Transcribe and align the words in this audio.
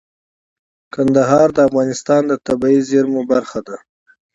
کندهار 0.93 1.47
د 1.53 1.57
افغانستان 1.67 2.21
د 2.27 2.33
طبیعي 2.47 2.79
زیرمو 2.89 3.21
برخه 3.31 3.59
ده. 3.67 3.77